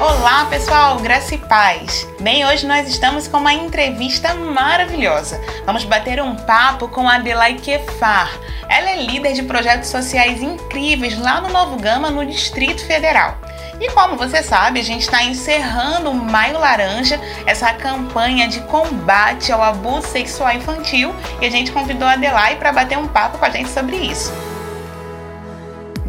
[0.00, 2.08] Olá pessoal, graça e paz.
[2.20, 5.38] Bem, hoje nós estamos com uma entrevista maravilhosa.
[5.66, 8.30] Vamos bater um papo com a Adelaide Kefar.
[8.66, 13.36] Ela é líder de projetos sociais incríveis lá no Novo Gama, no Distrito Federal.
[13.78, 19.52] E como você sabe, a gente está encerrando o Maio Laranja, essa campanha de combate
[19.52, 23.44] ao abuso sexual infantil, e a gente convidou a Adelaide para bater um papo com
[23.44, 24.49] a gente sobre isso.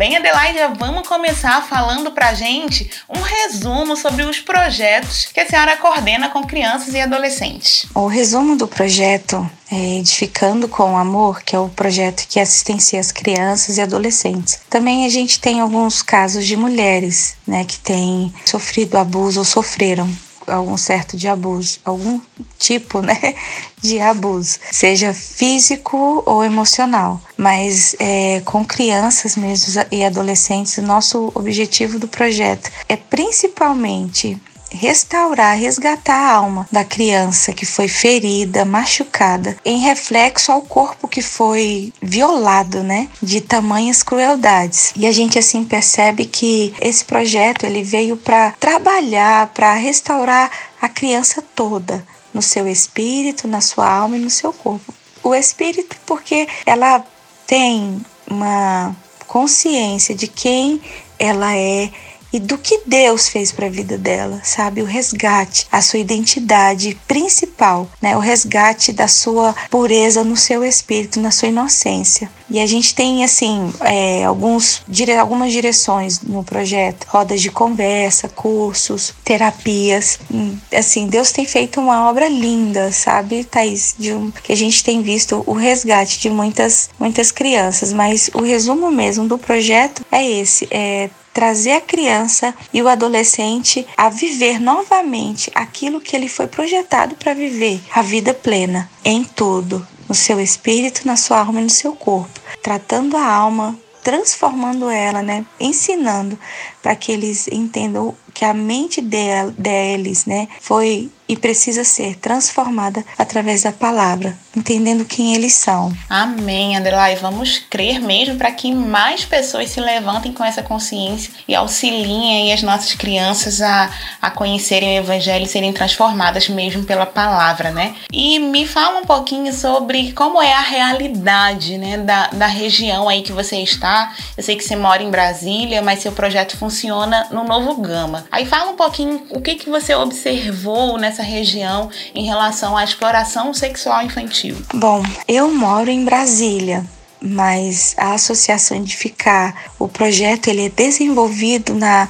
[0.01, 5.47] Bem, Adelaide, vamos começar falando para a gente um resumo sobre os projetos que a
[5.47, 7.85] senhora coordena com crianças e adolescentes.
[7.93, 13.11] O resumo do projeto é Edificando com Amor, que é o projeto que assistencia as
[13.11, 14.59] crianças e adolescentes.
[14.67, 20.09] Também a gente tem alguns casos de mulheres né, que têm sofrido abuso ou sofreram
[20.51, 22.19] algum certo de abuso, algum
[22.57, 23.17] tipo, né,
[23.81, 27.21] de abuso, seja físico ou emocional.
[27.37, 34.39] Mas é, com crianças mesmo e adolescentes, o nosso objetivo do projeto é principalmente
[34.71, 41.21] restaurar, resgatar a alma da criança que foi ferida, machucada, em reflexo ao corpo que
[41.21, 44.93] foi violado, né, de tamanhas crueldades.
[44.95, 50.49] E a gente assim percebe que esse projeto ele veio para trabalhar, para restaurar
[50.81, 54.93] a criança toda, no seu espírito, na sua alma e no seu corpo.
[55.23, 57.05] O espírito porque ela
[57.45, 58.95] tem uma
[59.27, 60.81] consciência de quem
[61.19, 61.91] ela é
[62.33, 64.81] e do que Deus fez para a vida dela, sabe?
[64.81, 68.15] O resgate, a sua identidade principal, né?
[68.15, 72.29] O resgate da sua pureza no seu espírito, na sua inocência.
[72.51, 78.27] E a gente tem, assim, é, alguns, dire, algumas direções no projeto: rodas de conversa,
[78.27, 80.19] cursos, terapias.
[80.29, 83.95] Hum, assim, Deus tem feito uma obra linda, sabe, Thaís?
[83.97, 87.93] De um, que a gente tem visto o resgate de muitas, muitas crianças.
[87.93, 93.87] Mas o resumo mesmo do projeto é esse: é trazer a criança e o adolescente
[93.95, 99.87] a viver novamente aquilo que ele foi projetado para viver, a vida plena em tudo,
[100.11, 105.21] no seu espírito, na sua alma e no seu corpo, tratando a alma, transformando ela,
[105.21, 106.37] né, ensinando
[106.83, 113.63] para que eles entendam que a mente deles, né, foi e precisa ser transformada através
[113.63, 115.95] da palavra, entendendo quem eles são.
[116.09, 117.21] Amém, Adelaide.
[117.21, 122.61] Vamos crer mesmo para que mais pessoas se levantem com essa consciência e auxiliem as
[122.61, 123.89] nossas crianças a,
[124.21, 127.95] a conhecerem o Evangelho e serem transformadas mesmo pela palavra, né?
[128.11, 133.21] E me fala um pouquinho sobre como é a realidade, né, da, da região aí
[133.21, 134.13] que você está.
[134.35, 138.25] Eu sei que você mora em Brasília, mas seu projeto funciona no Novo Gama.
[138.29, 142.83] Aí fala um pouquinho o que, que você observou nessa nessa região em relação à
[142.83, 144.57] exploração sexual infantil?
[144.73, 146.83] Bom, eu moro em Brasília,
[147.21, 152.09] mas a Associação Edificar, o projeto ele é desenvolvido na,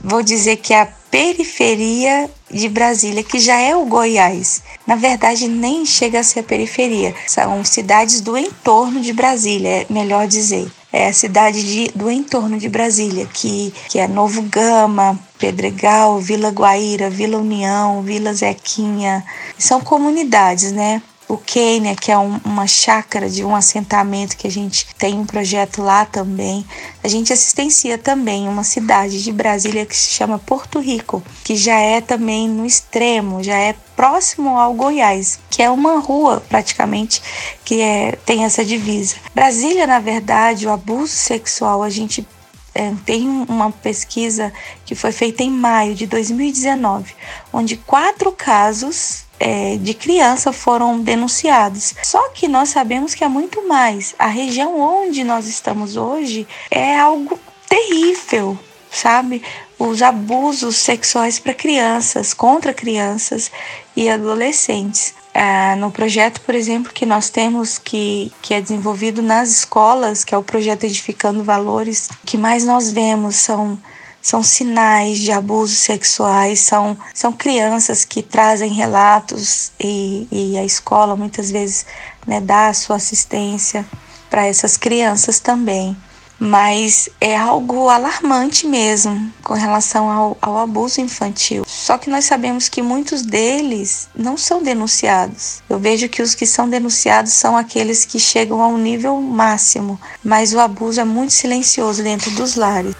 [0.00, 4.62] vou dizer que é a periferia de Brasília, que já é o Goiás.
[4.86, 9.86] Na verdade, nem chega a ser a periferia, são cidades do entorno de Brasília, é
[9.90, 15.18] melhor dizer é a cidade de, do entorno de Brasília, que, que é Novo Gama,
[15.38, 19.24] Pedregal, Vila Guaíra, Vila União, Vila Zequinha.
[19.58, 21.02] São comunidades, né?
[21.32, 25.24] O Quênia, que é um, uma chácara de um assentamento que a gente tem um
[25.24, 26.62] projeto lá também.
[27.02, 31.78] A gente assistencia também uma cidade de Brasília que se chama Porto Rico, que já
[31.78, 37.22] é também no extremo, já é próximo ao Goiás, que é uma rua praticamente
[37.64, 39.16] que é, tem essa divisa.
[39.34, 42.28] Brasília, na verdade, o abuso sexual, a gente
[42.74, 44.52] é, tem uma pesquisa
[44.84, 47.14] que foi feita em maio de 2019,
[47.50, 51.94] onde quatro casos é, de criança foram denunciados.
[52.04, 54.14] Só que nós sabemos que é muito mais.
[54.16, 57.36] A região onde nós estamos hoje é algo
[57.68, 58.56] terrível,
[58.88, 59.42] sabe?
[59.76, 63.50] Os abusos sexuais para crianças, contra crianças
[63.96, 65.12] e adolescentes.
[65.34, 70.34] É, no projeto, por exemplo, que nós temos que, que é desenvolvido nas escolas, que
[70.34, 73.76] é o projeto Edificando Valores, que mais nós vemos são
[74.22, 81.16] são sinais de abusos sexuais, são, são crianças que trazem relatos e, e a escola
[81.16, 81.84] muitas vezes
[82.24, 83.84] né, dá a sua assistência
[84.30, 85.96] para essas crianças também.
[86.38, 91.64] Mas é algo alarmante mesmo com relação ao, ao abuso infantil.
[91.68, 95.62] Só que nós sabemos que muitos deles não são denunciados.
[95.70, 100.52] Eu vejo que os que são denunciados são aqueles que chegam ao nível máximo, mas
[100.52, 102.92] o abuso é muito silencioso dentro dos lares.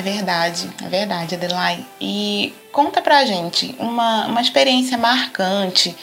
[0.00, 1.86] É verdade, é verdade, Adelaide.
[2.00, 5.94] E conta pra gente uma, uma experiência marcante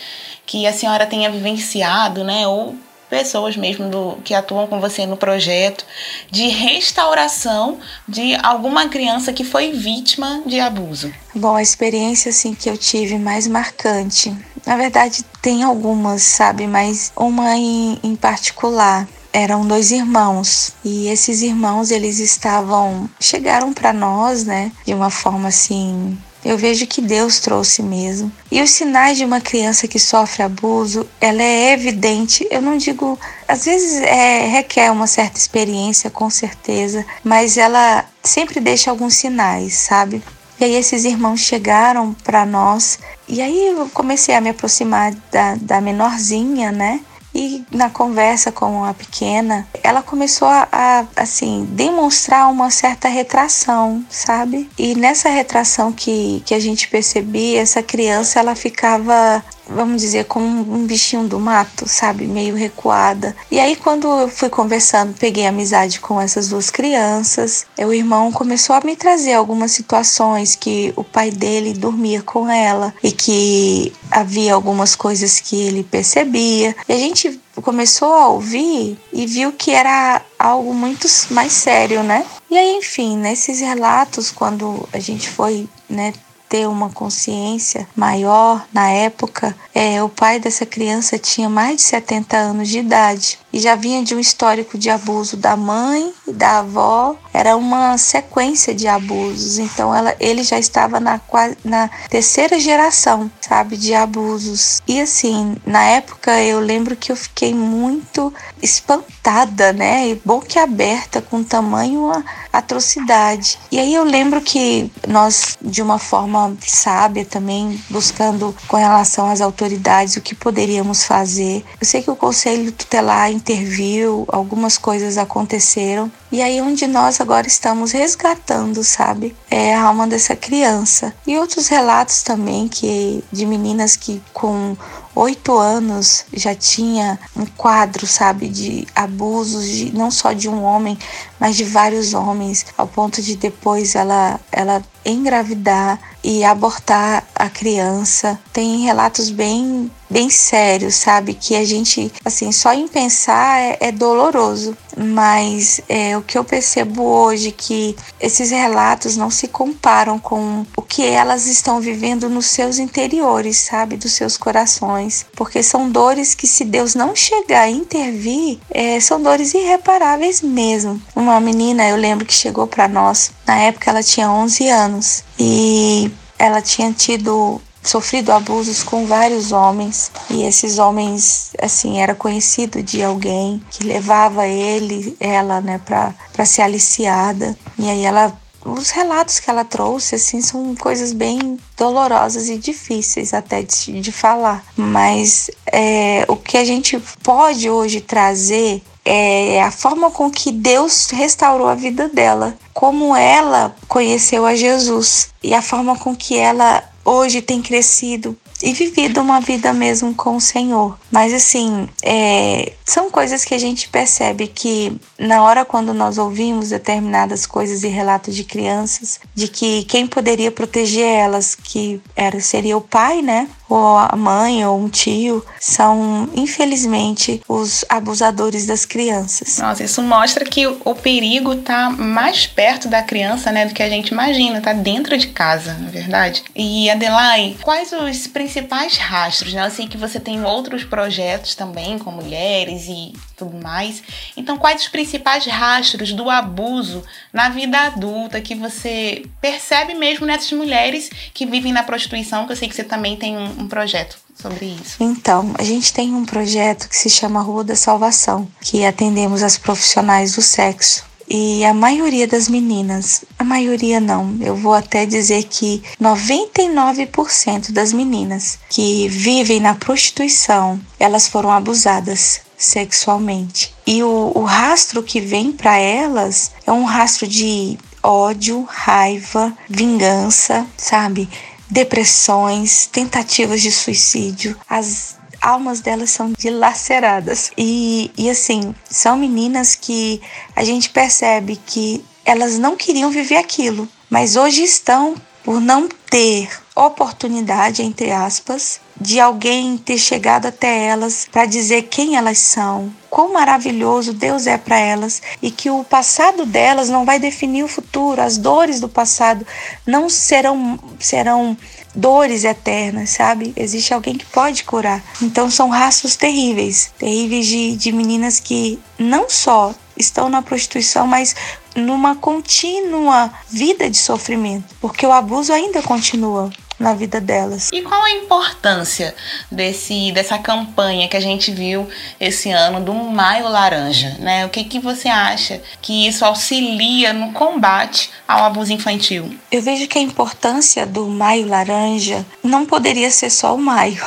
[0.46, 2.48] que a senhora tenha vivenciado, né?
[2.48, 2.76] Ou
[3.10, 5.84] pessoas mesmo do, que atuam com você no projeto
[6.30, 11.12] de restauração de alguma criança que foi vítima de abuso?
[11.34, 14.32] Bom, a experiência assim que eu tive mais marcante,
[14.64, 19.08] na verdade tem algumas, sabe, mas uma em, em particular
[19.38, 25.50] eram dois irmãos e esses irmãos eles estavam chegaram para nós, né, de uma forma
[25.50, 28.32] assim eu vejo que Deus trouxe mesmo.
[28.50, 32.48] E os sinais de uma criança que sofre abuso, ela é evidente.
[32.50, 38.62] Eu não digo, às vezes é, requer uma certa experiência, com certeza, mas ela sempre
[38.62, 40.24] deixa alguns sinais, sabe?
[40.60, 42.98] E aí esses irmãos chegaram para nós
[43.28, 47.02] e aí eu comecei a me aproximar da, da menorzinha, né?
[47.40, 54.04] E na conversa com a pequena, ela começou a, a, assim demonstrar uma certa retração,
[54.10, 54.68] sabe?
[54.76, 60.46] E nessa retração que, que a gente percebia, essa criança ela ficava vamos dizer, como
[60.46, 62.26] um bichinho do mato, sabe?
[62.26, 63.36] Meio recuada.
[63.52, 68.76] E aí, quando eu fui conversando, peguei amizade com essas duas crianças, o irmão começou
[68.76, 74.54] a me trazer algumas situações que o pai dele dormia com ela e que havia
[74.54, 76.76] algumas coisas que ele percebia.
[76.88, 82.26] E a gente começou a ouvir e viu que era algo muito mais sério, né?
[82.50, 86.14] E aí, enfim, nesses relatos, quando a gente foi né,
[86.50, 92.38] ter uma consciência maior na época, é, o pai dessa criança tinha mais de 70
[92.38, 96.60] anos de idade e já vinha de um histórico de abuso da mãe e da
[96.60, 97.16] avó.
[97.34, 101.20] Era uma sequência de abusos, então ela, ele já estava na,
[101.64, 104.82] na terceira geração, sabe, de abusos.
[104.88, 111.44] E assim, na época eu lembro que eu fiquei muito espantada, né, e boquiaberta com
[111.44, 112.12] tamanho
[112.52, 113.60] atrocidade.
[113.72, 119.42] E aí eu lembro que nós, de uma forma sábia também, buscando com relação às
[119.42, 121.64] autoridades o que poderíamos fazer.
[121.80, 126.12] Eu sei que o conselho tutelar interviu, algumas coisas aconteceram.
[126.32, 129.36] E aí onde nós agora estamos resgatando, sabe?
[129.50, 131.14] É a alma dessa criança.
[131.26, 134.76] E outros relatos também que de meninas que com
[135.18, 140.98] oito anos já tinha um quadro, sabe, de abusos, de, não só de um homem,
[141.40, 148.40] mas de vários homens, ao ponto de depois ela, ela engravidar e abortar a criança.
[148.54, 151.34] Tem relatos bem bem sérios, sabe?
[151.34, 154.78] Que a gente, assim, só em pensar é, é doloroso.
[154.98, 160.82] Mas é, o que eu percebo hoje que esses relatos não se comparam com o
[160.82, 163.96] que elas estão vivendo nos seus interiores, sabe?
[163.96, 165.26] Dos seus corações.
[165.36, 171.00] Porque são dores que, se Deus não chegar a intervir, é, são dores irreparáveis mesmo.
[171.16, 176.12] Uma menina, eu lembro que chegou para nós, na época ela tinha 11 anos e
[176.40, 180.12] ela tinha tido sofrido abusos com vários homens.
[180.30, 186.46] E esses homens assim era conhecido de alguém que levava ele ela né para para
[186.46, 187.58] ser aliciada.
[187.78, 193.34] E aí ela os relatos que ela trouxe assim são coisas bem dolorosas e difíceis
[193.34, 194.64] até de, de falar.
[194.76, 201.10] Mas é, o que a gente pode hoje trazer é a forma com que Deus
[201.12, 206.84] restaurou a vida dela, como ela conheceu a Jesus e a forma com que ela
[207.08, 211.00] hoje tem crescido e vivido uma vida mesmo com o Senhor.
[211.10, 216.70] Mas assim, é, são coisas que a gente percebe que na hora quando nós ouvimos
[216.70, 222.78] determinadas coisas e relatos de crianças, de que quem poderia proteger elas, que era seria
[222.78, 223.50] o pai, né?
[223.68, 229.58] Ou a mãe ou um tio, são infelizmente os abusadores das crianças.
[229.58, 233.90] Nossa, isso mostra que o perigo tá mais perto da criança, né, do que a
[233.90, 236.44] gente imagina, tá dentro de casa, na é verdade.
[236.56, 239.64] E Adelaide, quais os principais rastros, né?
[239.64, 244.04] Assim que você tem outros projetos também com mulheres e tudo mais.
[244.36, 250.52] Então, quais os principais rastros do abuso na vida adulta que você percebe mesmo nessas
[250.52, 252.46] mulheres que vivem na prostituição?
[252.46, 254.98] Que eu sei que você também tem um, um projeto sobre isso.
[255.00, 259.58] Então, a gente tem um projeto que se chama Rua da Salvação, que atendemos as
[259.58, 261.08] profissionais do sexo.
[261.30, 267.92] E a maioria das meninas, a maioria não, eu vou até dizer que 99% das
[267.92, 273.74] meninas que vivem na prostituição, elas foram abusadas sexualmente.
[273.86, 280.66] E o, o rastro que vem para elas é um rastro de ódio, raiva, vingança,
[280.76, 281.30] sabe?
[281.70, 284.58] Depressões, tentativas de suicídio.
[284.68, 287.52] As almas delas são dilaceradas.
[287.58, 290.22] E, e assim, são meninas que
[290.56, 296.50] a gente percebe que elas não queriam viver aquilo, mas hoje estão por não ter
[296.76, 303.34] oportunidade, entre aspas, de alguém ter chegado até elas para dizer quem elas são, quão
[303.34, 308.22] maravilhoso Deus é para elas e que o passado delas não vai definir o futuro,
[308.22, 309.46] as dores do passado
[309.86, 311.58] não serão serão
[311.96, 313.54] dores eternas, sabe?
[313.56, 315.04] Existe alguém que pode curar.
[315.22, 321.36] Então são rastros terríveis, terríveis de, de meninas que não só estão na prostituição, mas
[321.76, 327.70] numa contínua vida de sofrimento, porque o abuso ainda continua na vida delas.
[327.74, 329.16] E qual a importância
[329.52, 331.88] desse dessa campanha que a gente viu
[332.20, 334.46] esse ano do Maio Laranja, né?
[334.46, 339.38] O que que você acha que isso auxilia no combate ao abuso infantil?
[339.52, 344.04] Eu vejo que a importância do Maio Laranja não poderia ser só o maio.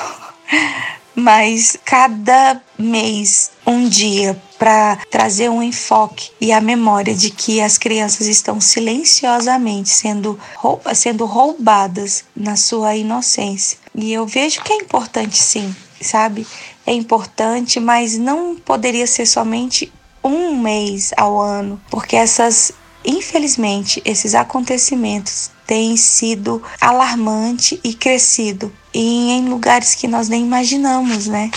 [1.20, 7.76] Mas cada mês, um dia para trazer um enfoque e a memória de que as
[7.76, 10.40] crianças estão silenciosamente sendo,
[10.94, 13.76] sendo roubadas na sua inocência.
[13.94, 16.46] E eu vejo que é importante sim, sabe?
[16.86, 19.92] É importante, mas não poderia ser somente
[20.24, 22.72] um mês ao ano, porque essas,
[23.04, 31.26] infelizmente, esses acontecimentos têm sido alarmante e crescido e em lugares que nós nem imaginamos,
[31.26, 31.50] né?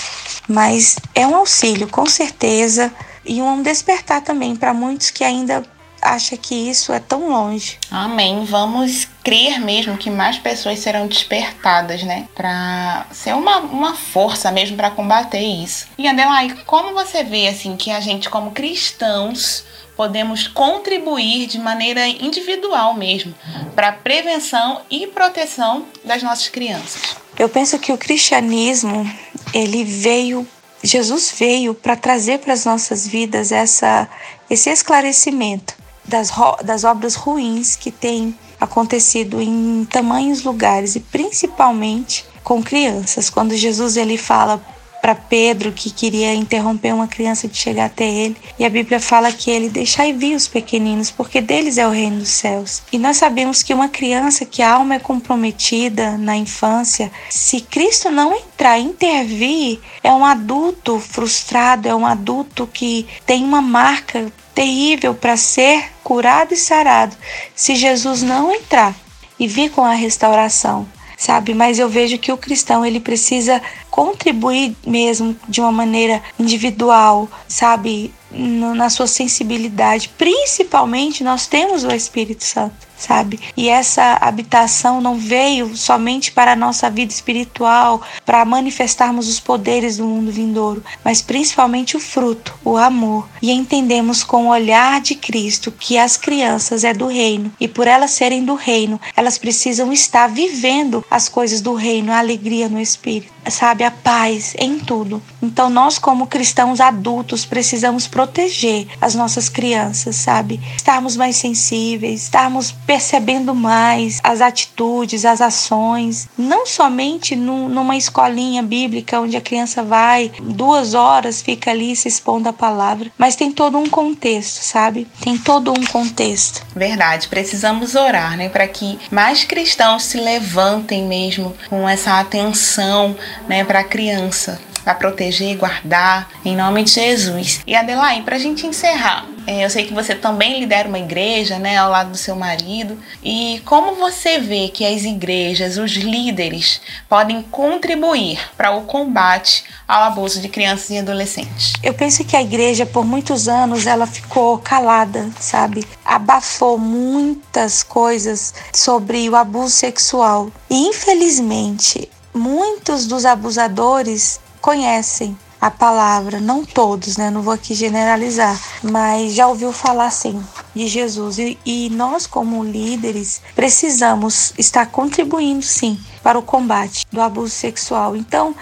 [0.47, 2.93] Mas é um auxílio, com certeza,
[3.25, 5.63] e um despertar também para muitos que ainda
[6.03, 7.77] acham que isso é tão longe.
[7.89, 8.43] Amém.
[8.43, 12.27] Vamos crer mesmo que mais pessoas serão despertadas, né?
[12.35, 15.87] Para ser uma, uma força mesmo para combater isso.
[15.97, 19.63] E Adelaide, como você vê assim que a gente como cristãos
[19.95, 23.33] podemos contribuir de maneira individual mesmo
[23.75, 27.15] para a prevenção e proteção das nossas crianças?
[27.37, 29.09] Eu penso que o cristianismo,
[29.53, 30.47] ele veio,
[30.83, 34.07] Jesus veio para trazer para as nossas vidas essa,
[34.49, 36.31] esse esclarecimento das,
[36.63, 43.29] das obras ruins que têm acontecido em tamanhos lugares e principalmente com crianças.
[43.29, 44.63] Quando Jesus ele fala
[45.03, 48.37] para Pedro que queria interromper uma criança de chegar até ele.
[48.57, 52.19] E a Bíblia fala que ele deixai vir os pequeninos, porque deles é o reino
[52.19, 52.81] dos céus.
[52.89, 58.09] E nós sabemos que uma criança que a alma é comprometida na infância, se Cristo
[58.09, 65.13] não entrar, intervir, é um adulto frustrado, é um adulto que tem uma marca terrível
[65.13, 67.13] para ser curado e sarado.
[67.53, 68.95] Se Jesus não entrar
[69.37, 70.87] e vir com a restauração,
[71.23, 71.53] sabe?
[71.53, 78.13] Mas eu vejo que o cristão ele precisa contribuir mesmo de uma maneira individual, sabe?
[78.29, 80.09] Na sua sensibilidade.
[80.17, 83.39] Principalmente nós temos o Espírito Santo sabe?
[83.57, 89.97] E essa habitação não veio somente para a nossa vida espiritual, para manifestarmos os poderes
[89.97, 93.27] do mundo vindouro, mas principalmente o fruto, o amor.
[93.41, 97.87] E entendemos com o olhar de Cristo que as crianças é do reino e por
[97.87, 102.79] elas serem do reino, elas precisam estar vivendo as coisas do reino, a alegria no
[102.79, 103.83] espírito, sabe?
[103.83, 105.21] A paz em tudo.
[105.41, 110.59] Então nós como cristãos adultos precisamos proteger as nossas crianças, sabe?
[110.75, 118.61] Estarmos mais sensíveis, estarmos percebendo mais as atitudes, as ações, não somente no, numa escolinha
[118.61, 123.51] bíblica onde a criança vai duas horas, fica ali se expondo a palavra, mas tem
[123.51, 125.07] todo um contexto, sabe?
[125.21, 126.65] Tem todo um contexto.
[126.75, 133.15] Verdade, precisamos orar, né, para que mais cristãos se levantem mesmo com essa atenção,
[133.47, 137.61] né, para a criança para proteger e guardar, em nome de Jesus.
[137.65, 141.59] E Adelaide, para a gente encerrar, é, eu sei que você também lidera uma igreja,
[141.59, 142.97] né, ao lado do seu marido.
[143.23, 150.03] E como você vê que as igrejas, os líderes, podem contribuir para o combate ao
[150.03, 151.73] abuso de crianças e adolescentes?
[151.81, 155.85] Eu penso que a igreja, por muitos anos, ela ficou calada, sabe?
[156.05, 160.49] Abafou muitas coisas sobre o abuso sexual.
[160.69, 167.29] E infelizmente, muitos dos abusadores conhecem a palavra, não todos, né?
[167.29, 170.43] Não vou aqui generalizar, mas já ouviu falar sim
[170.75, 177.21] de Jesus e, e nós como líderes precisamos estar contribuindo sim para o combate do
[177.21, 178.13] abuso sexual.
[178.13, 178.53] Então,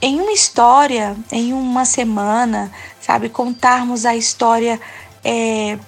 [0.00, 4.80] em uma história, em uma semana, sabe, contarmos a história
[5.22, 5.78] é,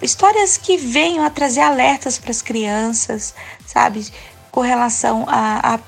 [0.00, 3.34] histórias que venham a trazer alertas para as crianças,
[3.66, 4.06] sabe?
[4.56, 5.78] Com relação à,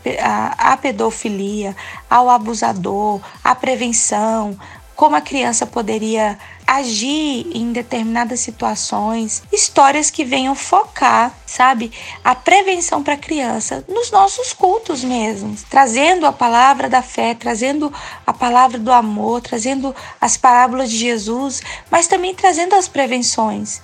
[0.59, 1.75] à pedofilia,
[2.11, 4.55] ao abusador, à prevenção,
[4.95, 11.91] como a criança poderia agir em determinadas situações, histórias que venham focar, sabe,
[12.23, 17.91] a prevenção para a criança nos nossos cultos mesmo, trazendo a palavra da fé, trazendo
[18.27, 23.81] a palavra do amor, trazendo as parábolas de Jesus, mas também trazendo as prevenções.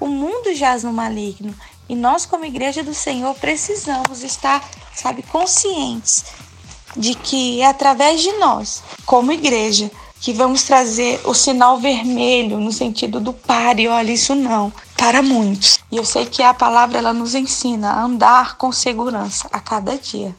[0.00, 1.54] O mundo jaz no maligno
[1.92, 6.24] E nós, como igreja do Senhor, precisamos estar, sabe, conscientes
[6.96, 12.72] de que é através de nós, como igreja, que vamos trazer o sinal vermelho no
[12.72, 15.80] sentido do pare, olha, isso não, para muitos.
[15.90, 19.98] E eu sei que a palavra ela nos ensina a andar com segurança a cada
[19.98, 20.34] dia.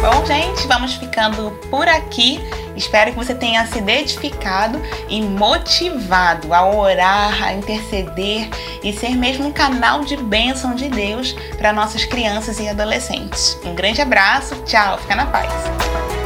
[0.00, 2.40] Bom, gente, vamos ficando por aqui.
[2.76, 8.48] Espero que você tenha se edificado e motivado a orar, a interceder
[8.82, 13.58] e ser mesmo um canal de bênção de Deus para nossas crianças e adolescentes.
[13.64, 16.19] Um grande abraço, tchau, fica na paz.